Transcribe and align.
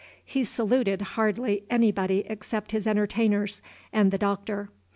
He 0.25 0.43
saluted 0.43 0.99
hardly 1.13 1.61
anybody 1.69 2.23
except 2.25 2.71
his 2.71 2.87
entertainers 2.87 3.61
and 3.93 4.09
the 4.09 4.17
Doctor. 4.17 4.71